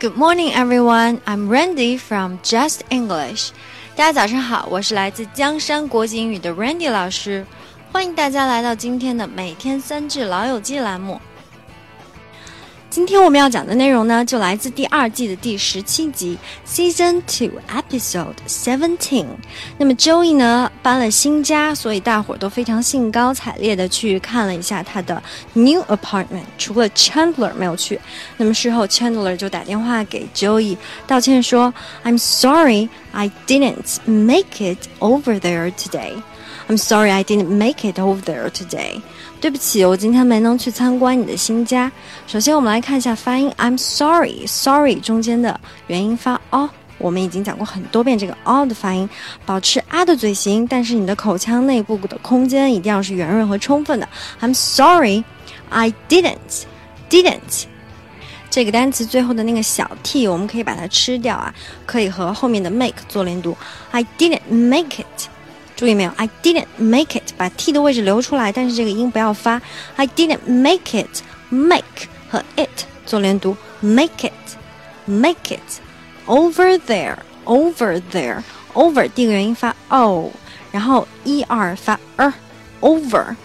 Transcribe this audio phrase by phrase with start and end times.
[0.00, 1.20] Good morning, everyone.
[1.24, 3.50] I'm Randy from Just English.
[3.96, 7.46] 大家早上好，我是来自江山国际英语的 Randy 老师，
[7.90, 11.20] 欢迎大家来到今天的每天三句老友记栏目。
[12.94, 19.26] 今天我们要讲的内容呢，就来自第二季的第十七集，Season Two Episode Seventeen。
[19.76, 25.20] 那么 Joey 呢搬了新家，所以大伙儿都非常兴高采烈的去看了一下他的
[25.54, 26.44] new apartment。
[26.56, 28.00] 除了 Chandler 没有去，
[28.36, 31.74] 那么事后 Chandler 就打电话给 Joey 道歉说
[32.04, 36.12] ：“I'm sorry, I didn't make it over there today.
[36.68, 39.00] I'm sorry, I didn't make it over there today.”
[39.40, 41.92] 对不起，我今天没能去参观你的新家。
[42.26, 43.52] 首先，我们来看一下发音。
[43.58, 49.06] I'm sorry, sorry 中间的元音发 o，我们已经讲过很多遍这个 o 的发音，
[49.44, 54.08] 保持啊的嘴型，但是你的口腔内部的空间一定要是圆润和充分的。
[54.40, 55.24] I'm sorry,
[55.68, 56.64] I didn't,
[57.10, 57.64] didn't
[58.48, 63.54] 这个单词最后的那个小 t，我们可以把它吃掉啊，可以和后面的 make 做连读。
[63.90, 65.28] I didn't make it.
[65.75, 66.11] 注意没有？
[66.17, 69.61] I didn't make it，把 t 的位置留出来，但是这个音不要发。
[69.95, 75.79] I didn't make it，make 和 it 做连读，make it，make it
[76.27, 80.29] over there，over there，over 第一个元音发 o，
[80.71, 83.35] 然后 e r 发 er，over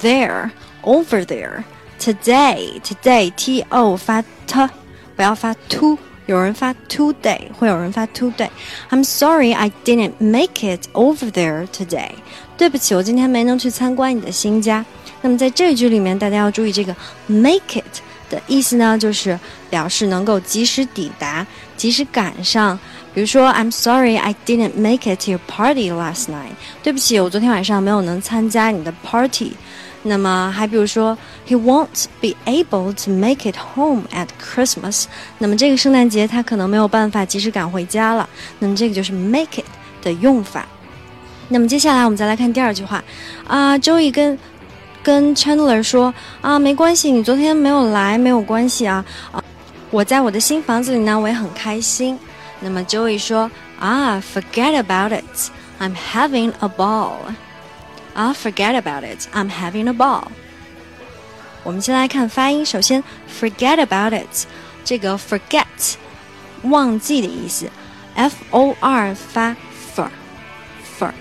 [0.00, 4.68] there，over there，today，today t o 发 t，
[5.16, 5.98] 不要发 to。
[6.27, 8.49] 有人发 today，会有人发 today。
[8.91, 12.11] I'm sorry I didn't make it over there today。
[12.57, 14.85] 对不起，我今天没能去参观你的新家。
[15.21, 22.77] 那么在这句里面，大家要注意这个 make it 的意思呢，就是表示能够及时抵达、及时赶上。
[23.17, 26.53] 比如说，I'm sorry I didn't make it to your party last night。
[26.83, 29.53] 对不起，我昨天晚上没有能参加你的 party。
[30.03, 35.05] 那么还比如说，He won't be able to make it home at Christmas。
[35.39, 38.29] 那么这个圣诞节他可能没有办法及时赶回家了。
[38.59, 39.65] 那么这个就是 make it
[40.03, 40.67] 的用法。
[41.49, 43.03] 那么接下来我们再来看第二句话
[43.47, 44.37] 啊，Joey 跟
[45.01, 49.43] 跟 Chandler 说啊，没关系，你昨天没有来没有关系啊啊，
[49.89, 52.15] 我在我的新房子里呢，我也很开心。
[52.60, 59.26] 那么 Joey 说啊，Forget about it，I'm having a ball。I'll forget about it.
[59.32, 60.28] I'm having a ball.
[61.64, 62.64] 我们先来看发音。
[62.64, 63.02] 首先，
[63.40, 64.46] forget about it，
[64.84, 65.94] 这个 forget
[66.62, 67.70] 忘记的意思，
[68.14, 69.56] f o r 发
[69.94, 70.08] for
[70.98, 71.12] for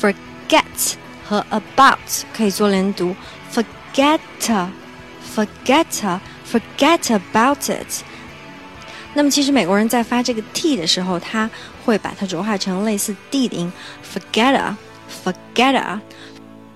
[0.00, 0.94] forget
[1.26, 1.98] 和 about
[2.36, 3.16] 可以做连读，
[3.52, 4.18] forget
[5.34, 8.04] forget forget about it。
[9.14, 11.48] 那么其实美国人在发这个 t 的时候，他
[11.84, 13.72] 会把它浊化成类似 d 的音，
[14.02, 14.74] forget
[15.24, 16.00] forget。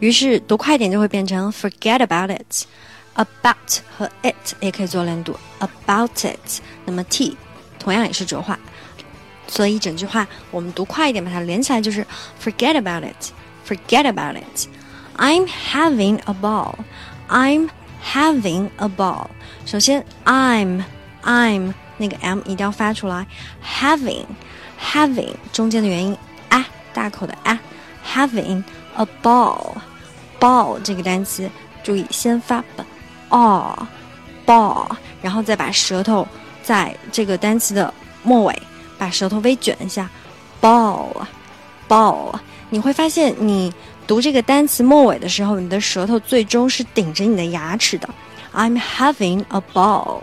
[0.00, 6.60] 于是读快一点就会变成 forget about it。about 和 it 也可以做连读 about it。
[6.86, 7.36] 那么 t
[7.78, 8.58] 同样也是浊化，
[9.46, 12.06] 所以整句话我们读快一点，把它连起来就是
[12.42, 16.76] forget about it。forget about it。I'm having a ball.
[17.28, 17.68] I'm
[18.02, 19.26] having a ball.
[19.66, 20.82] 首先 I'm
[21.22, 23.25] I'm 那个 m 一定要发出来
[23.63, 24.25] ，having
[24.81, 26.17] having 中间的元音
[26.49, 27.59] 啊，大口的啊
[28.05, 28.63] ，having。
[28.99, 31.47] a ball，ball 这个单词，
[31.83, 32.63] 注意先发
[33.29, 33.75] ball
[34.43, 34.89] ball，
[35.21, 36.27] 然后再把舌头
[36.63, 37.93] 在这个单词的
[38.23, 38.61] 末尾，
[38.97, 40.09] 把舌头微卷一下
[40.59, 42.33] ，ball，ball，
[42.71, 43.71] 你会发现你
[44.07, 48.09] 读这个单词末尾的时候，你的舌头最终是顶着你的牙齿的。
[48.55, 50.21] I'm having a ball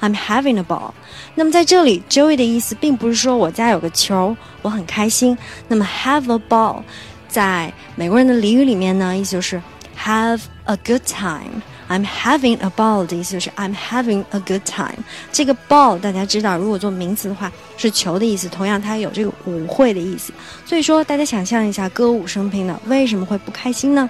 [0.00, 0.92] I'm having a ball。
[1.34, 5.36] 那么在这里，Joey 的意思并不是说我家有个球，我很开心。
[5.68, 6.82] 那么 have a ball。
[7.28, 9.62] 在美国人的俚语里面呢，意思就是
[9.96, 11.62] have a good time。
[11.88, 15.04] I'm having a ball 的意思就是 I'm having a good time。
[15.32, 20.32] 这个 ball 大家知道，如果做名词的话是球的意思，同样它有这个舞会的意思。
[20.64, 24.08] 所以说，大家想象一下，歌舞升平的，为什么会不开心呢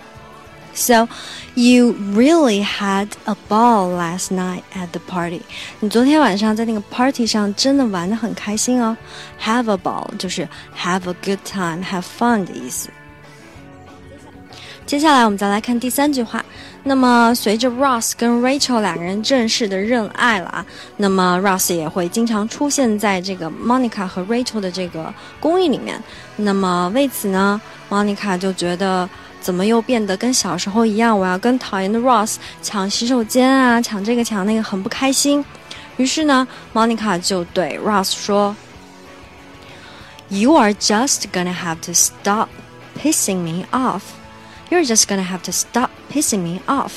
[0.80, 1.08] ？So
[1.54, 5.42] you really had a ball last night at the party。
[5.80, 8.98] 你昨天晚上在那个 party 上真的玩的很开心哦。
[9.42, 10.48] Have a ball 就是
[10.78, 12.90] have a good time，have fun 的意思。
[14.86, 16.44] 接下来我们再来看第三句话。
[16.88, 20.64] 那么随着 Ross 跟 Rachel 两个人正式的认爱了啊，
[20.98, 26.00] 那么 Ross 也会经常出现在这个 Monica 和 Rachel 的这个公寓里面。
[26.36, 27.60] 那么为此呢，
[27.90, 29.10] Monica 就觉得
[29.41, 35.45] 怎么又变得跟小时候一样，我要跟讨厌的 Ross 抢洗手间啊，抢这个抢那个，很不开心。
[35.97, 38.55] 于是呢，Monica 就对 Ross 说
[40.29, 42.49] ：“You are just gonna have to stop
[43.03, 44.03] pissing me off。”
[44.71, 46.93] You're just gonna have to stop pissing me off。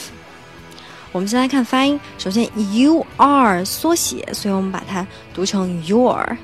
[1.11, 1.99] 我们先来看发音。
[2.17, 6.37] 首先，you are 缩写，所以我们把它读成 your。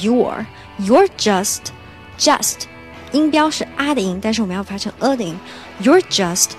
[0.00, 0.44] your
[0.78, 1.60] you're just
[2.18, 2.66] just
[3.11, 5.37] 音标是啊的音，但是我们要发成 a 的音。
[5.81, 6.51] You're just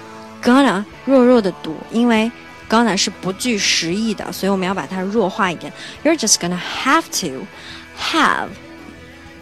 [0.43, 2.31] gonna 弱弱的读，因为
[2.69, 5.73] gonna 是不具实意的，所以我们要把它弱化一点。
[6.05, 7.47] You're just gonna have to
[7.99, 8.49] have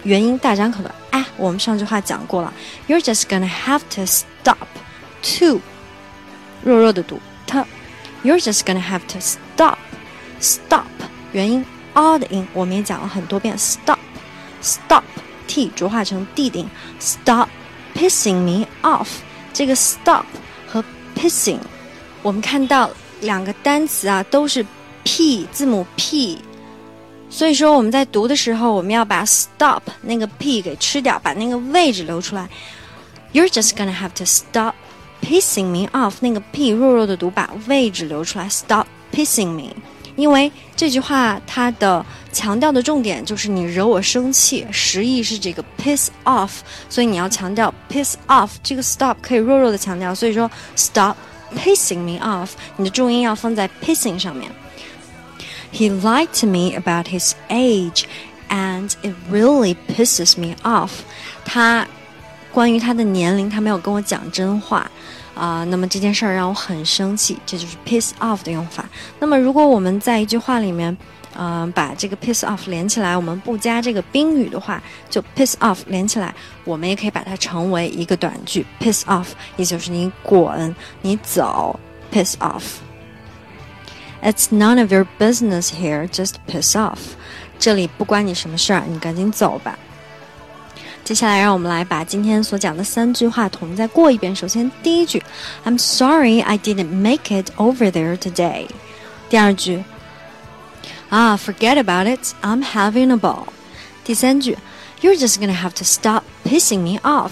[0.05, 2.53] 元音大张口的啊，我们上句话讲过了。
[2.89, 4.67] You're just gonna have to stop
[5.23, 5.61] to
[6.65, 9.79] 弱弱的读 t。You're just gonna have to stop
[10.41, 10.87] stop
[11.33, 13.57] 元音 r 的音，我们也讲了很多遍。
[13.59, 13.99] Stop
[14.61, 15.05] stop
[15.48, 16.70] T 浊化成 d 的音。
[17.00, 17.48] Stop
[17.96, 19.08] pissing me off。
[19.54, 20.26] 这个 stop
[20.68, 20.84] 和
[21.16, 21.60] pissing，
[22.22, 22.90] 我们看到
[23.22, 24.64] 两个单词啊，都是
[25.04, 26.38] p 字母 p，
[27.30, 32.48] 所以说我们在读的时候，我们要把 stop 那个 p 给吃掉，把那个位置留出来。
[33.34, 34.76] You're just gonna have to stop
[35.22, 36.16] pissing me off。
[36.20, 38.48] 那个 p 弱弱的读，把位置留出来。
[38.48, 39.74] Stop pissing me。
[40.18, 46.50] 因为这句话它的强调的重点就是你惹我生气，实意是这个 piss off，
[46.90, 51.16] 所以你要强调 piss off，这个 stop 可以弱弱的强调，所以说 stop
[51.56, 54.52] pissing me off，你的重音要放在 pissing 上面。
[55.72, 58.06] He lied to me about his age,
[58.50, 60.90] and it really pisses me off。
[61.46, 61.88] 他
[62.52, 64.90] 关于他的年龄，他没有跟我讲真话。
[65.38, 68.84] 啊，那么这件事儿让我很生气，这就是 piss off 的用法。
[69.20, 70.96] 那么如果我们在一句话里面，
[71.38, 81.80] 嗯，把这个 piss off 连起来，我们不加这个宾语的话，就 piss off 连起来，我们也可以把它成为一个短句 piss off，也就是你滚，你走
[82.12, 82.64] ，piss off。
[84.24, 86.98] It's none of your business here, just piss off。
[87.60, 89.78] 这里不关你什么事儿，你赶紧走吧。
[91.08, 94.36] 接下来，让我们来把今天所讲的三句话统一再过一遍。
[94.36, 95.24] 首先，第一句
[95.64, 98.68] ，I'm sorry I didn't make it over there today。
[99.30, 99.86] 第二句，
[101.08, 103.46] 啊，forget about it, I'm having a ball。
[104.04, 104.58] 第三句
[105.02, 107.32] ，You're just gonna have to stop pissing me off。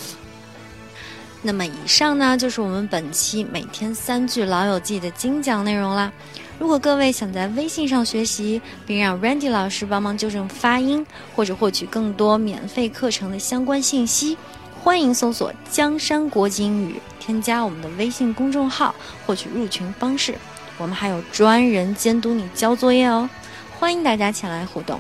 [1.42, 6.10] 那么，以上呢就是我们本期每天三句老友记的精讲内容啦。
[6.58, 11.06] 如果各位想在微信上学习，并让 Randy 老师帮忙纠正发音，
[11.36, 14.38] 或者获取更多免费课程的相关信息，
[14.82, 20.36] 欢迎搜索“江山国际英语”，添加我们的微信公众号，获取入群方式。
[20.78, 23.30] 我们还有专人监督你交作业哦，
[23.78, 25.00] 欢迎大家前来互动。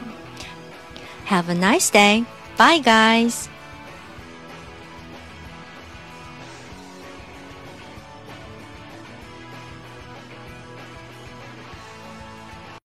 [1.29, 2.25] Have a nice day,
[2.57, 3.54] bye guys.